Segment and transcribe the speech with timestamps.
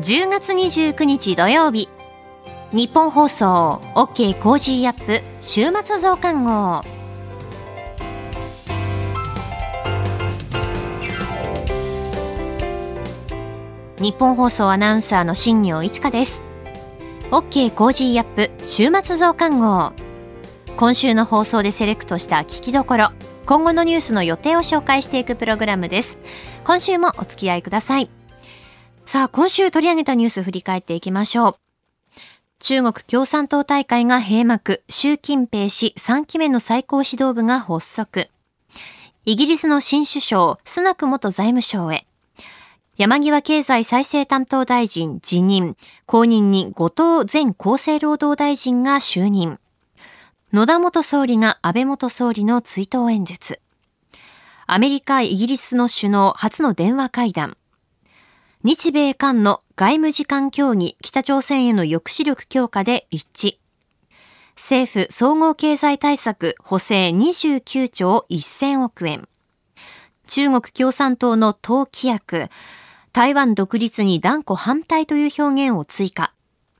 [0.00, 1.90] 10月29日土曜日。
[2.72, 6.82] 日本放送 OK コージーアップ週末増刊号。
[13.98, 16.40] 日本放送アナウンサーの新業一華です。
[17.30, 19.92] OK コージーアップ週末増刊号。
[20.78, 23.10] 今週の放送でセレクトした聞きどころ
[23.44, 26.16] 今後のニュースの予定を紹介していくプログラムです。
[26.64, 28.08] 今週もお付き合いください。
[29.12, 31.56] さあ今週取り上げたニュース振り返っていきましょう
[32.60, 38.28] 中国共産党大会が閉幕、習近平氏3期目の最高指導部が発足。
[39.24, 42.06] イギリスの新首相、スナク元財務省へ。
[42.98, 46.86] 山際経済再生担当大臣辞任、後任に後
[47.24, 49.58] 藤前厚生労働大臣が就任。
[50.52, 53.58] 野田元総理が安倍元総理の追悼演説。
[54.68, 57.56] アメリカ、イギリスの首脳初の電話会談。
[58.62, 63.56] 日米韓の外務次官協議北朝鮮への抑止力強化で一致。
[64.54, 69.26] 政府総合経済対策補正29兆1000億円。
[70.26, 72.50] 中国共産党の党規約、
[73.14, 76.34] 台湾独立に断固反対という表現を追加。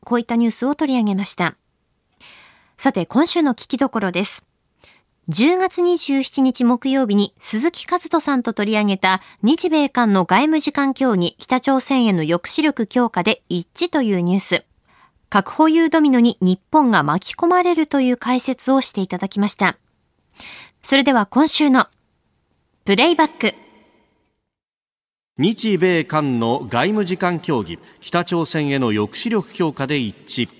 [0.05, 1.57] こういったニュースを取り上げました。
[2.77, 4.50] さて、今週の聞きどころです。
[5.31, 14.65] 10月27日木曜日に鈴木和人さんと取り上げた日米間の外務次官協議北朝鮮への抑止力強化で一致というニュース。
[15.29, 19.79] 核保有ドミノに日本が巻き込まれるという解説をしていただきました。
[20.83, 21.87] それでは今週の
[22.85, 23.55] プレイバック。
[25.39, 30.60] 日米間の外務次官協議北朝鮮への抑止力強化で一致。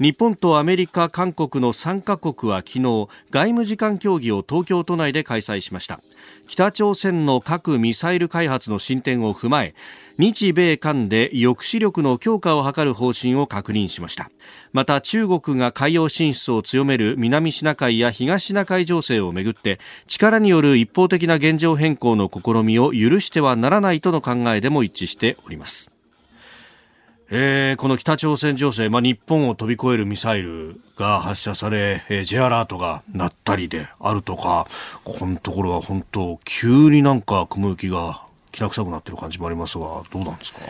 [0.00, 5.98] 日本とアメリカ、韓国の3カ国は昨日外務次官協議を東京都内で開催しました。
[6.46, 9.74] 北朝鮮の核・ミサイル開発の進展を踏まえ
[10.16, 14.30] 日米韓で抑止力の強化を図る方針を確認しました。
[14.72, 25.97] また中国が海洋進出を強める南シナ海や東シナ海情勢をめぐって力による一方的な現状変更の試みを許してはならないとの考えでも一致しております。
[27.30, 34.66] えー、この北朝鮮情勢、まあ、日本を飛び越えるミサイルが発射され、えー、J アラートが鳴ったりであるとか、
[35.04, 40.60] このところは本当、急になんか雲行きがきな臭くなってる感じもありますが、どうなんですか？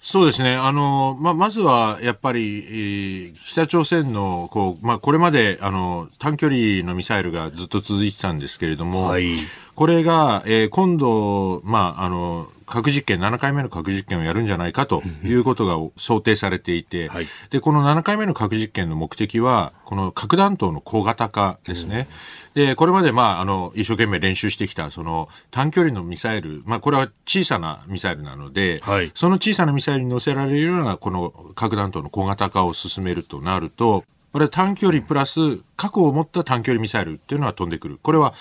[0.00, 0.54] そうですね。
[0.54, 9.34] あの、ま、まずは、やっぱり、えー、北朝鮮の、こう、まあ、これまで、あの、短距離のミサイルがずっと続いてたんですけれども、はい、
[9.74, 22.08] これが、えー、今度、まあ、あの、核実験、7回目の核実験をやるんじゃないかということが想定されていて、はい、で、この7回目の核実験の目的は、この核弾頭の小型化ですね。
[22.54, 34.04] うん、で、これまで、まあ、あの、一生懸命練習してきた、その、短距離のミサイル、まあ、これは小さなミサイルなので、はい、その小さなミサイルに乗せられるような、この核弾頭の小型化を進めるとなると、
[34.34, 38.00] これは短距離プラス核を持った短距離ミサイルっていうのは飛んでくる。
[38.02, 38.34] これは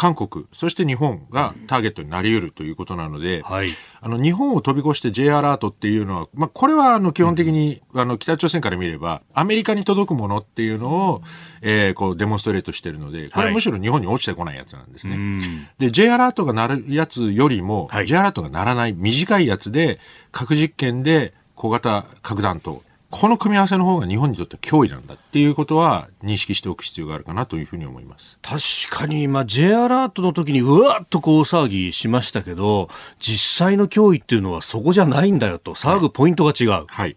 [0.00, 3.68] 韓国、そして日本がターゲットになり得るということなので、はい、
[4.00, 11.22] あの日本を飛び越して J アラートっていうのは、まあ、これはあの基本的に、あの北朝鮮から見れば、アメリカに届くものっていうのを、
[11.60, 15.16] えー、こうデモンストレートしてるので、これはむしろ日本に落ちてこないやつなんですね。
[15.16, 19.98] はい、で、J アラートが鳴るやつよりも、はい、J アラートが鳴らない短いやつで、
[20.32, 28.38] 核実験で小型核弾頭、この組み合わせの方が日本にとって脅威なんだっていうことは認識しておく必要があるかなというふうに思います。
[28.40, 28.60] 確
[28.98, 32.88] かに、まあ、J アラートの時にうわっとこう騒ぎしましたけど
[33.18, 35.74] 実際の脅威っていうのはそこじゃないんだよと。
[35.74, 36.70] 騒ぐポイントが違う。
[36.70, 37.16] はい、はい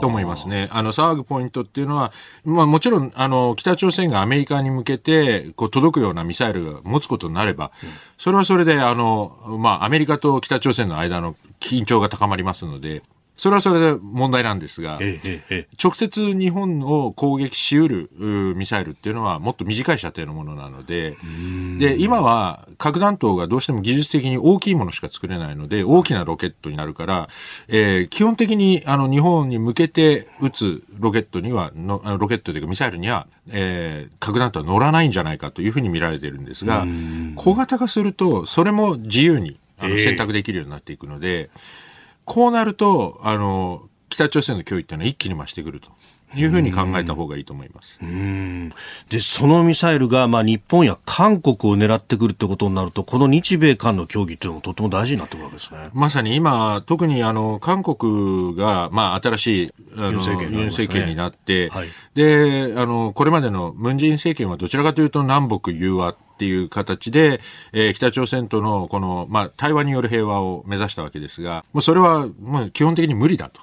[0.00, 0.68] と思いますね。
[0.72, 2.12] あの、騒ぐポイントっていうのは、
[2.44, 7.70] まあもちろん、あの、北朝鮮がアメリカに向けて、こう、届くようなミサイルを持つことになれば、
[8.18, 13.02] それはそれで、あの、まあアメリカと北朝鮮の間の緊張が高まりますので、
[13.36, 18.08] それはそれで問題なんですが、えええ、直接日本を攻撃しうる
[18.56, 21.16] ミサイルっていうのはもっと短い射程のものなので、
[21.78, 27.28] で、今は核弾頭がどうしても技術的に大きいものしか作れないので、大きなロケットになるから、
[27.66, 36.86] えー、基本的にあの日本に向けて撃つロケットにはの、ロケットというかミサイルには、えー、核弾頭は乗らないんじゃないかというふうに見られているんですが、
[37.34, 41.83] 小型化すると、それも自由にあの選択できるようになっていくので、えー
[42.24, 45.90] こうなると、あの、北朝鮮の脅威っていうのは一気に増してくると。
[46.36, 47.98] いうふうに考えた方がいいと思います。
[49.08, 55.90] で、そのミサイルが、まあ、日本や韓国を狙ってくるってことになると、この日米韓の協議っていうのもとても大事になってくるわけですね。
[55.92, 67.40] まさに今、特にあの、韓国が、まあ、新しい、あの、ユン政権、ね、政権になって、はい、で、あの、これまでのムンジェイン政権はどちらかというと南北融和っていう形で、
[67.72, 73.60] えー、北朝鮮とのこの、まあ、対話による平和を目指したわけですが、もうそれは、まあ、基本的に無理だと。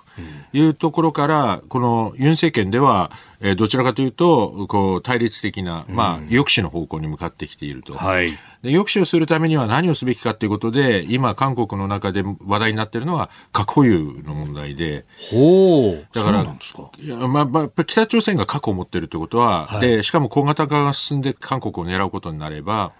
[0.54, 7.94] いうところから、このユン政権では、えー、どちらかというと、こう、対立的な、まあ、抑止の方向に向かってきていると。
[7.94, 8.32] はい。
[8.62, 15.06] で抑止をするためには何をすべきかということで、今、韓国の中で話題になっているのは、核保有の問題で。
[15.32, 16.08] ほう。
[16.14, 22.92] だから、いやまあ、まあ、北朝鮮が核を持っているということは、はい、で、しかも小型化が進んで韓国を狙うことになれば、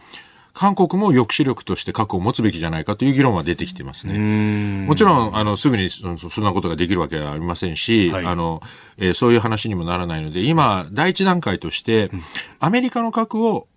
[0.54, 4.86] 韓国も抑止力として核を持つべきじゃないかという議論は出てきてますね。
[4.86, 8.62] もちろん、あの、すぐにそんなことができるわけはありませんし、はい、あの、
[8.98, 12.12] えー、そういう話にもならないので、今、第一段階として、
[12.60, 13.68] アメリカの核を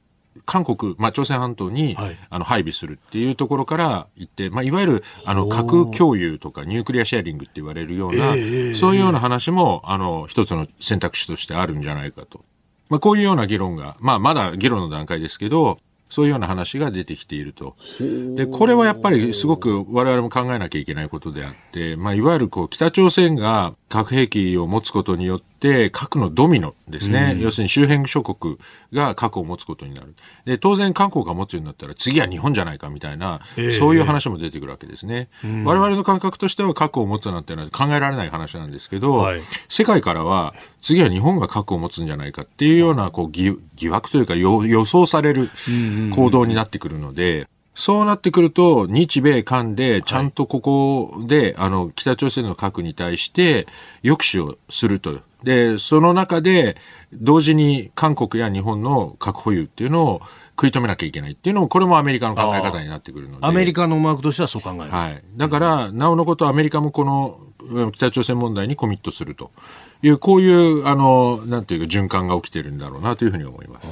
[0.46, 12.44] 韓国、まあ、朝鮮半島に、はい、あの配備するっていうところから言って、まあ、いわゆるあの核共有とかニュークリアシェアリングって言われるような、えー、そういうような話もあの一つの選択肢としてあるんじゃないかと。
[12.88, 15.78] まあ、こういうような議論が、まあ、まだ議論の段階ですけど、
[16.10, 17.76] そういうような話が出てきていると。
[18.36, 28.58] で、これはやっぱりすごく我々も考えなきゃいけないことであって、まあ、いわゆるこう、北朝鮮が核兵器を持つことによって、核のドミノですね、うん、要するに周辺諸国
[28.92, 30.16] が核を持つことになる。
[30.44, 35.28] で、当然韓国が持つようになったら次は日本じゃないかみたいな、えー、そういう話も出てくるわけですね。
[35.44, 43.56] うん、我々の感覚としては核を持つなんていうのは考えられない話なんですけど、はい、世界からは次は日本が核を持つんじゃないかっていうようなこう疑
[43.88, 45.50] 惑というか予想される
[46.12, 53.66] 行動になってくるので、そうなってくると、日米韓でちゃんとここで、はい、あの、北朝鮮の核に対して
[54.02, 55.20] 抑止をすると。
[55.42, 56.76] で、その中で、
[57.12, 63.46] 同時に韓国や日本の核保有っていうのを食い止めなきゃいけないっていうのも、これもアメリカの考え方になってくるので。
[63.46, 64.90] アメリカの思惑としてはそう考える。
[64.90, 65.22] はい。
[65.36, 67.40] だから、なおのことアメリカもこの
[67.92, 69.50] 北朝鮮問題にコミットすると
[70.02, 73.88] いう、こういう、あの、なんていうか循環が起きてるんだろうなというふうに思います。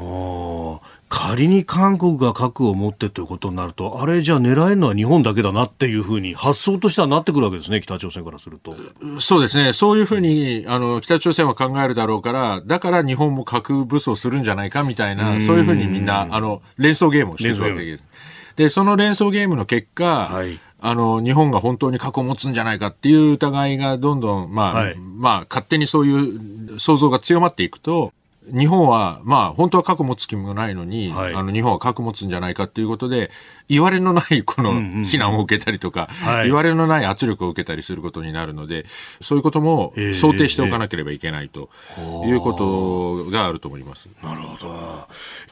[1.08, 8.74] 仮に韓国が核を持ってということになると、あれじゃあ狙えるのは日本だけだなっていうふうに発想としてはなってくるわけですね、北朝鮮からすると。
[9.20, 9.74] そうですね。
[9.74, 18.04] そういうふうに、あの、北朝鮮は考えるだろうから、だから日本も核武装するんじゃないかみたいな、そういうふうにみんな、あの、連想ゲームをしてるわけです。
[18.56, 28.12] で、その連想ゲームの結果、はい、あの、日本が本当に核を持つんじゃないかっていう疑いがどんどん、まあ、はい、まあ、勝手にそういう想像が強まっていくと、
[28.50, 33.30] 日本は、まあ、本当は核持つ気もないのに、はい、あの、日本は核持つんじゃないかっていうことで、
[33.68, 38.84] 言われのないこの非難を受けたりとか、うんうん、言われのない圧力を受けたりすることになるので、
[39.20, 41.70] そういうことも想定しておかなければいけないと
[42.26, 44.08] いうことがあると思います。
[44.22, 45.08] えー、なるほど。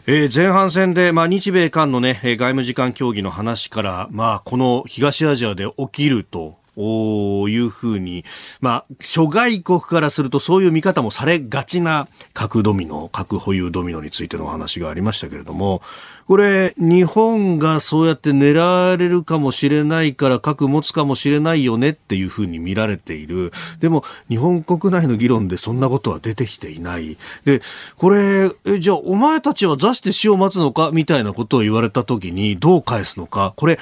[0.06, 8.24] えー、前半戦で、まあ、日米韓のね、外務次官協議の話から、まあ、この東アジアで起きるというふうに、
[8.60, 15.82] まあ、諸外国からするとそういう見方もされがちな核ドミノ、核保有ドミノについてのお話がありましたけれども、
[16.30, 23.52] これ、日本がそうやって狙われるかもしれないから核持つかもしれないよねっていうふうに見られている。
[23.80, 27.16] でも、日本国内の議論でそんなことは出てきていない。
[27.44, 27.62] で、
[27.96, 33.52] これ、えじゃあお前たちは座して死を待つのかみたいなことを言われたときにどう返すのか。
[33.56, 33.80] これ、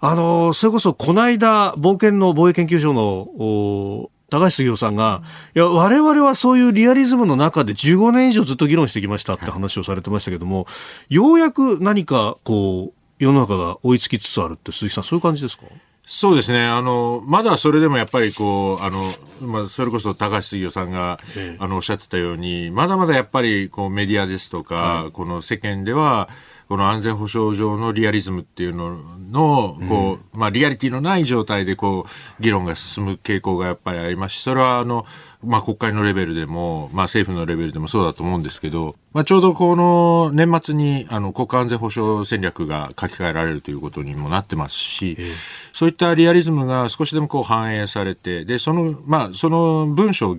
[0.00, 5.22] あの、それこそこの間、冒険の防衛研究所の、高橋杉雄さんが、
[5.54, 10.66] いや、我々はそういうリアリズムの中で15年以上ずっと議論してきましたって話をされてましたけども、
[11.08, 15.64] ようやく何か、こう、世の中が追いつきつつあるって、鈴木さん、そういう感じですか？
[16.06, 16.66] そうですね。
[16.66, 19.10] あの、まだそれでもやっぱりこう、あの、
[19.40, 26.28] まあ、それこそ高橋杉雄さんが、ええ、あの、おっしゃってたように、まだまだやっぱり、こう、メディアですとか、はい、この世間では、
[26.68, 28.98] この安全保障上のリアリズムっていうの
[29.30, 34.36] の、こう、まあ、リアリティのない状態で、こう、議論が進む傾向がやっぱりあります。
[34.36, 35.04] し、それは、あの、
[35.42, 45.18] まあ、国会のレベルでも、まあ、政府のレベルでもそうだと思うんですけど、まあ、ちょうどこの年末に、あの、国家安全保障戦略が書き換えられるということにもなってますし、
[45.72, 50.38] そういったリアリズムが少しでもこう反映されて、で、その、まあ、その文章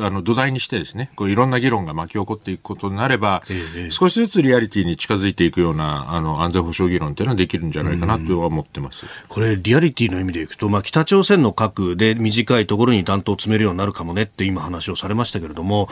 [0.00, 9.06] あの土台にしてですね、こういろんな議論が巻き起こっていくことになれば、ええ、少しずつリアリティに近づいていくようなあの安全保障議論っていうのはできるんじゃないかなとは思ってます。
[9.28, 15.88] これリアリティの意味でいくと、まあ北朝鮮の核で短いところに弾頭を詰めるようになるかもねって今話をされましたけれども。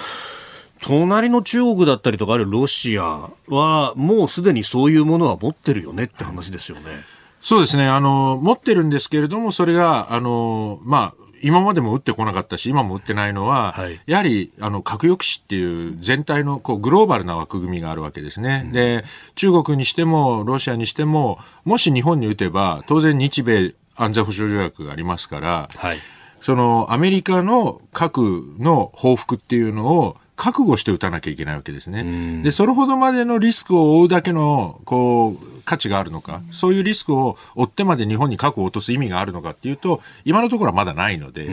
[0.85, 7.05] 隣の中国だったりとかあるロシアはもうすでにそういうものは持ってるよねって話ですよね。
[7.43, 7.89] そうですね。
[7.89, 18.63] あの、持ってるんですけれども、それが、あの、まあ、今までも打ってこなかったし、今も打ってないのは、はい、やはりあの核抑止っていう全体のこうグローバルな枠組みがあるわけですね。
[18.67, 25.99] うん、で、中国にしてもロシアにしても、もし日本に打てば、当然日米安全保障条約がありますから、はい、
[26.41, 32.43] そのアメリカの核の報復っていうのを覚悟して打たなきゃいけないわけですね。
[32.43, 41.49] で、それほどまでのリスクを負うだけの、こう、価値があるのか、そういうリスクを負ってまで日本に核を落とす意味があるのかっていうと、今のところはまだないので、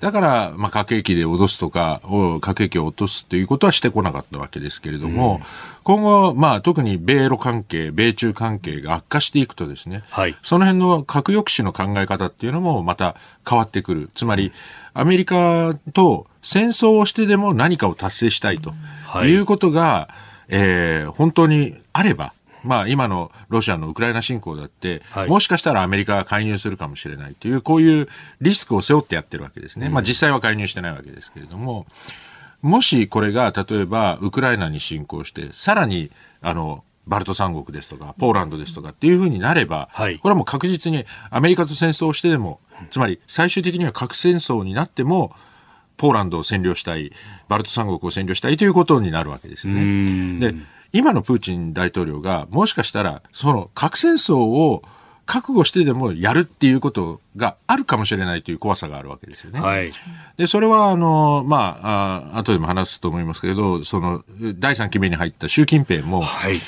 [0.00, 2.02] だから、まあ、核兵器で脅すとか、
[2.42, 5.40] 核兵器を落とすということはしてこなかったわけですけれども、
[5.82, 13.16] 今後、まあ、特に米ロ関係、米中関係が悪化していくとですね、はい、その辺の核抑止の考え方っていうのもまた
[13.48, 14.10] 変わってくる。
[14.14, 14.52] つまり、
[14.92, 18.72] アメリカと戦争をしてでも何かを達成したいと
[19.24, 19.34] い。
[19.36, 20.14] うことが、はい、
[20.50, 28.08] えー、本当にあれば、まあ今のロシアのウクライナ侵攻だって、はい、もしかしたらアメリカが介入するかもしれないという、こういう
[28.40, 29.88] リスクを背負ってやってるわけですね。
[29.88, 31.86] まあ実際は介入してないわけですけれども、
[32.62, 36.10] もしこれが例えばウクライナに侵攻して、さらに
[36.42, 42.60] あの、バルト三国ですとか、ポーランドですとかっていうふうになれば、はい、これはもう確実にアメリカと戦争をしてでも、
[42.90, 45.34] つまり最終的には核戦争になっても、
[45.96, 47.12] ポーランドを占領したい、
[47.48, 50.40] バルト三国を占領したいということになるわけですよね。
[50.40, 50.54] で、
[50.92, 54.82] 今のプーチン大統領が、もしかしたら、その核戦争を
[55.26, 59.60] 覚悟してでもやるっていうことがあるかもしれないという怖さがあるわけですよね。
[59.60, 59.90] はい、
[60.36, 64.22] で、それは、あの、まあ、あ後でも話すと思いますけれど、その、
[64.58, 66.60] 第3期目に入った習近平も、はい、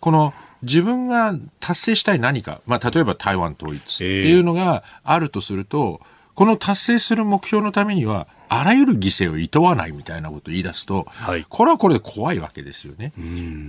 [0.00, 13.12] この、自分が達成したい何か、まあ、例えば台湾統一っていうのがあるとすると、えー、この達成する目標のためには、あらゆる犠牲を厭わないみたいなことを言い出すと、はい、これはこれで怖いわけですよね。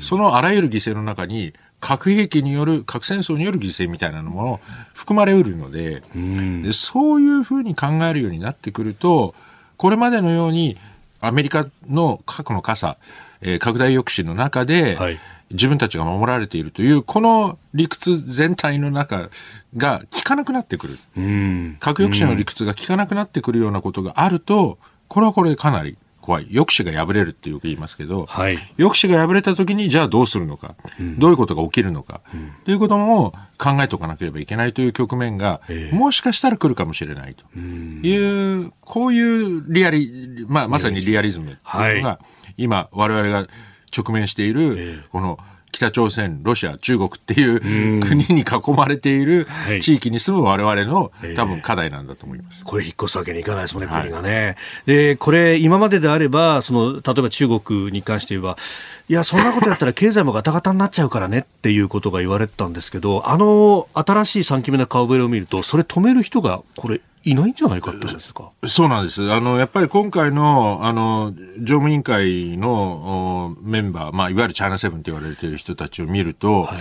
[0.02, 4.60] そのあらゆる犠牲の中に、核兵器による、核戦争による犠牲みたいなのも
[4.94, 6.02] 含まれうるので、
[6.64, 9.36] でそういうふうに考えるようになってくると、
[9.78, 10.78] これまでのように
[11.22, 12.98] アメリカの核の傘、
[13.42, 15.20] えー、拡大抑止の中で、はい
[15.51, 19.30] 自分たちが守られているという、この理屈全体の中
[19.75, 20.98] が効かなくなってくる。
[21.80, 24.77] 核抑止の理屈が効かなくなってくるようなことがあると、
[25.08, 26.48] これはこれでかなり怖い。
[26.48, 37.46] 抑止が破れるってよく言いますけど、はい、抑止が破れた時にじゃあどうするのか、うん、どういうことが起きるのか、うん、ということも考えておかなければいけないという局面が、えー、もしかしたら来るかもしれないと。
[37.58, 42.20] いう、こういうリアリ、まあまさにリアリズムというのが、
[42.58, 43.48] 今我々が
[43.96, 45.39] 直面している、この
[45.72, 49.48] 北朝鮮、ロシア、中国っていう国に囲まれている
[49.79, 52.63] 地域に住む我々の多分課題なんだと思います。
[52.63, 54.56] これ引っ越すわけにいかないですもんね、国がね。
[54.86, 58.58] で、これ今までであれば、その、例えば中国に関して言えば、
[59.10, 68.52] いや、そんなことやったら経済もガタガタになっちゃうからねっていうことが言われてたんですけど、あの新しい3期目の顔ぶれを見ると、それ止める人が、これ、いないんじゃないかってですか？
[68.68, 69.32] そうなんです。
[69.32, 76.78] あの、やっぱり今回の、あの、常務委員会のメンバー、まあ、いわゆるチャイナセブンと言われている人たちを見ると、はい、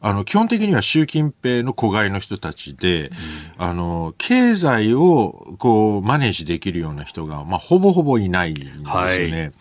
[0.00, 3.08] あの、基本的には習近平の子飼いの人たちで、
[3.58, 8.84] うん、あの、経済を、こう、マネージできるような人が、まあ、ほぼほぼいないんですよね。
[8.84, 9.14] は
[9.48, 9.52] い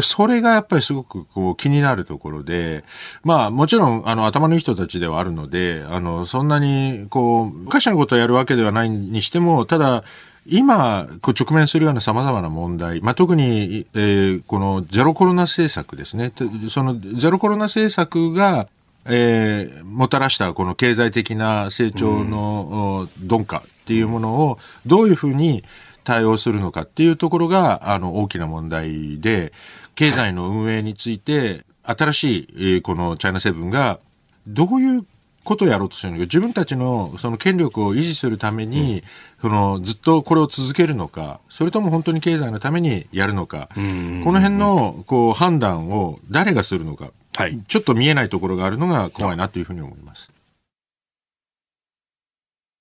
[0.00, 2.84] それがやっぱりすごくこう気になるところで、
[3.24, 10.04] まあもちろんあの頭のいい人たちではあるので、あのそんなにこう、昔のことをやるわけではないにしても、ただ、
[10.46, 16.32] 今、直面するような様々な問題、まあ、特に、えー、このゼロコロナ政策ですね。
[16.68, 18.68] そのゼロコロナ政策が、
[19.04, 25.62] えー、もたらしたこの経済的な成長の鈍化っていうものをどういうふうに
[26.04, 29.52] 対応するのかっていうところが、あの、大きな問題で、
[29.94, 33.98] 経済の運営について、新しい、えー、このチャイナセブンが、
[34.46, 35.06] どういう
[35.44, 39.02] ことをやろうとしてるのか、自分たちのその権力を維持するために、うん、
[39.40, 50.30] そのずっとこれを続けるのか、それとも本当に経済のためにやるのか、この辺のこう判断を誰がするのか、はい、ちょっと見えないところがあるのが怖いなというふうに思います。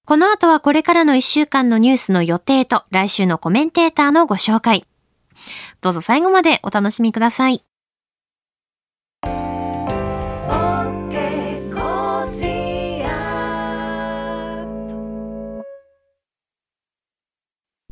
[0.05, 4.85] この後はこれからの1週間のニュースの予定と来週のコメンテーターのご紹介。
[5.81, 7.63] どうぞ最後までお楽しみください。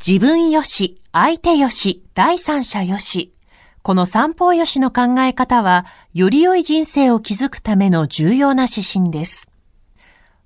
[0.05, 3.33] 自分よし、相手よし、第三者よし。
[3.81, 9.51] この三方よしの考え方は、より良い人生を築くための重要な指針です。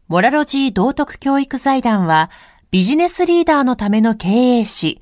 [0.07, 2.29] モラロジー道徳教育財団は、
[2.71, 5.01] ビジネスリーダーのための経営誌、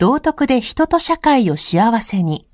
[0.00, 2.48] 道徳で人と社会を幸せに。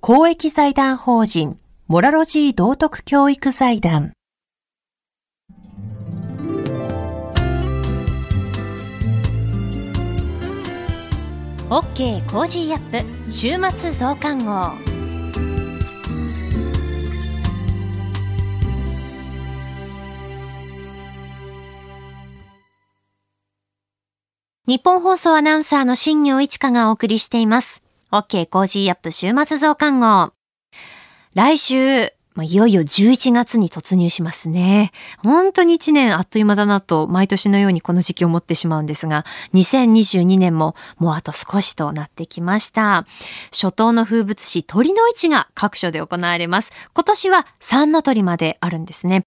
[0.00, 1.58] 公益財団法人
[1.88, 4.14] モラロジー道徳教育財団
[11.68, 14.89] OK コージーアップ週末増刊号
[24.70, 27.82] ニッポン放送アナウンサーの新行市佳がお送りしています。
[28.12, 30.32] OK コージーアップ週末増刊号。
[31.34, 34.92] 来週、まあ、いよいよ11月に突入しますね。
[35.24, 39.24] 本当に1年あっという間だなと毎年のようにこの時期思ってしまうんですが、
[39.54, 43.06] 2022年ももうあと少しとなってきました。
[43.50, 46.70] 初冬の風物詩酉の市が各所で行われます。
[46.94, 49.24] 今年は3の酉まであるんですね。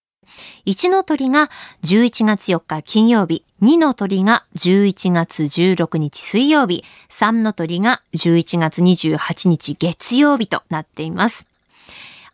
[0.66, 1.50] 1の鳥が
[1.84, 11.46] 11月4日金曜日、2の鳥が11月16日水曜日、3の鳥が11月28日月曜日となっています。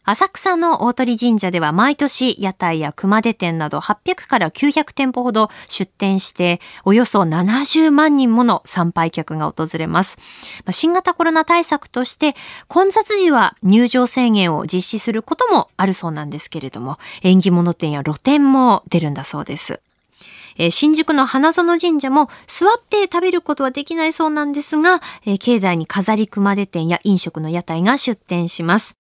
[0.03, 10.18] 浅草の大鳥神社では毎年屋台や熊手店など800から900店舗ほど出店しておよそ70万人もの参拝客が訪れます。
[10.72, 12.36] 新型コロナ対策として
[12.68, 19.79] 混雑時は入場制限を実施することもあるそうなんですけれども縁起物店や露店も出るんだそうです。
[20.72, 25.00] 新宿の花園神社も座って食べることはできないそうなんですが、
[25.39, 28.99] 境内に飾り熊手店や飲食の屋台が出店します。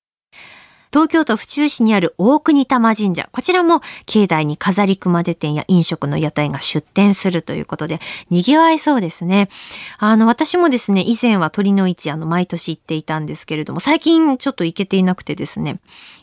[0.91, 3.29] 東京都府中市にある大国玉神社。
[3.31, 7.99] こちらも境内に飾り熊手店や飲食の屋台が出店するということで、
[8.31, 9.49] 賑わいそうですね。
[9.99, 15.79] あの、私もですね、以前は鳥の市、あの、毎年行っていたんですけれども、最近ちょっと行けていなくてですね、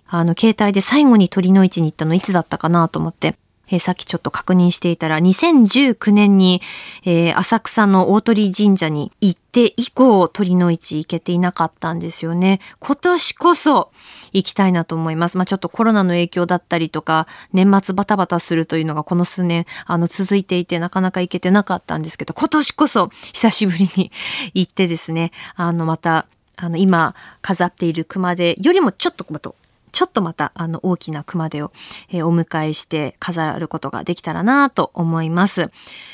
[0.08, 3.37] あの、携帯で最後に鳥の市に行ったのいつだったかなと思って、
[3.68, 6.61] えー、さっきちょっと確認していたら、2019年に、
[7.04, 12.61] えー、浅草の大鳥神社に行って以降、鳥の市行けていなかったんですよね。
[12.80, 13.90] 今年こそ
[14.37, 15.38] 行きたいなと思います。
[15.38, 24.12] まあ、ちょっとコロナの影響だったりとか、年末バタバタするというのがこの数年、あの、続いていて、なかなか行けてなかったんですけど、今年こそ久しぶりに
[24.52, 26.26] 行ってですね、あの、また、
[26.57, 29.53] あの、今飾っている熊手よりもちょっとまた
[29.96, 31.72] ちょっとまたあの大きな熊手を、
[32.11, 35.70] えー、お迎えして飾ることができたらなと思います。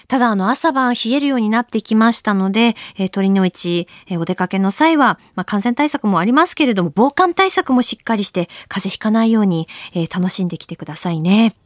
[0.06, 11.56] ただあの朝晩冷えるようになってきましたので、えー、鳥の市、えー、お出かけの際は、まあ、感染対策もありますけれども防寒対策もしっかりして風邪ひかないように、えー、楽しんできてくださいね。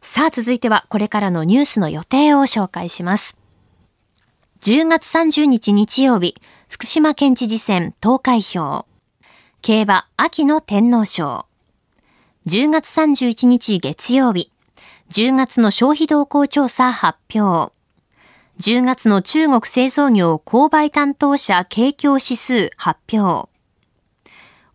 [0.00, 3.36] さあ続いてはこれからのニュースの予定を紹介します。
[4.60, 6.36] 10月30日日曜日、
[6.68, 8.86] 福島県知事選投開票。
[9.66, 11.44] 競馬秋の天皇賞。
[12.46, 14.52] 10月31日月曜日、
[15.10, 17.72] 10月の消費動向調査発表。
[18.60, 23.48] 10月の中国製造業購買担当者景況指数発表。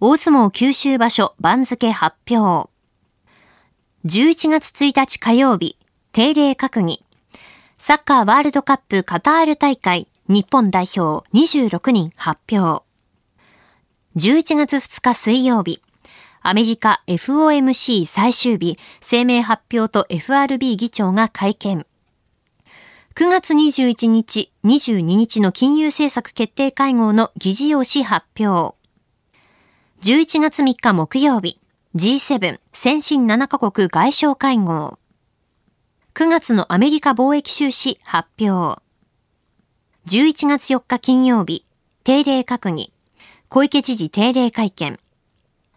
[0.02, 2.70] 大相撲九州場所番付発表。
[4.04, 5.78] 11月1日火曜日、
[6.12, 7.06] 定例閣議。
[7.78, 12.91] サッカーワールドカップカタール大会日本代表26人発表。
[14.18, 15.82] 11月2日水曜日、
[16.42, 21.86] アメリカ FOMC 最終日、声明発表と FRB 議長が会見。
[23.16, 28.76] 9月21日、22日の金融政策決定会合の議事要旨発表。
[30.02, 31.62] 11月3日木曜日、
[31.96, 35.00] G7 先進7カ国外相会合。
[36.16, 38.82] 9月のアメリカ貿易収支発表。
[40.08, 41.66] 11月4日金曜日、
[42.04, 42.91] 定例閣議。
[43.54, 44.98] 小池知事定例会見。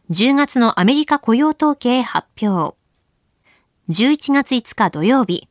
[0.09, 2.77] 10月のアメリカ雇用統計発表。
[3.89, 5.49] 11月5日土曜日。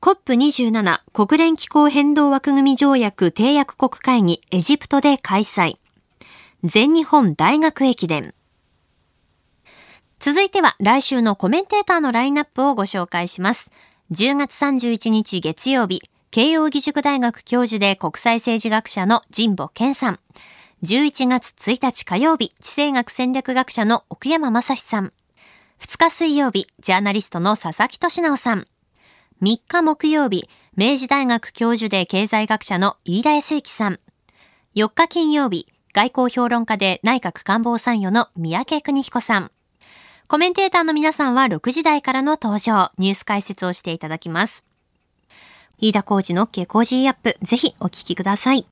[0.00, 5.78] COP27 国連気候変動枠組条約締約国会議エジプトで開催。
[6.62, 8.34] 全日本大学駅伝。
[10.20, 13.72] 続いては来週のコメンテーターのラインナップをご紹介します。
[14.12, 20.20] 10月31日月曜日、慶応義塾大学教授で国際政治学者の神保健さん。
[20.84, 25.12] 11月1日火曜日、地政学戦略学者の奥山正史さん。
[25.78, 28.66] 2日水曜日、ジャーナリストの佐々木俊直さん。
[29.42, 34.00] 3日木曜日、明治大学教授で経済学者の飯田康之さん。
[34.74, 39.52] 4日金曜日、外交評論家で内閣官房参与の宮家邦彦さん。
[40.26, 44.64] コメンテーターの皆さんは6時台からの登場、ニュース解説をしていただきます。
[45.78, 48.71] 飯田浩司の OK Cozy up、ぜひお聞きください。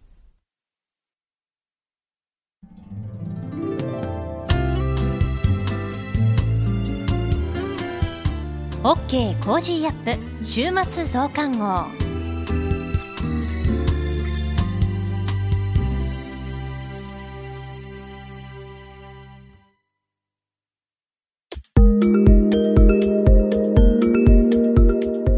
[8.83, 11.65] OK コージーアップ週末増刊号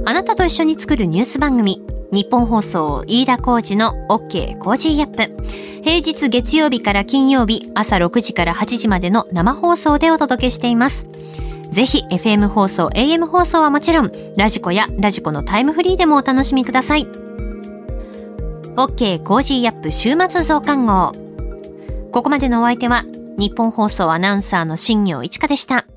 [0.06, 0.24] あな。
[0.24, 5.44] たと一緒に作るニュース番組、ニッポン放送飯田浩司の OK Cozy up。
[5.84, 11.13] 平日月曜日から金曜日朝6時から8時までの生放送でお届けしています。
[11.74, 17.08] ぜひ FM 放送、AM 放送はもちろん、ラジコやラジコのタイムフリーでもお楽しみください。
[18.76, 21.12] OK コージーアップ週末増刊号。
[22.12, 23.04] ここまでのお相手は、
[23.40, 25.88] ニッポン放送アナウンサーの新行市佳でした。